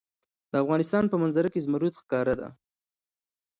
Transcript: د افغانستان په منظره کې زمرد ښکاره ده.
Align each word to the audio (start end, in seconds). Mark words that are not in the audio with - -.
د 0.51 0.53
افغانستان 0.63 1.03
په 1.09 1.15
منظره 1.21 1.49
کې 1.53 1.63
زمرد 1.65 1.93
ښکاره 2.01 2.33
ده. 2.39 2.49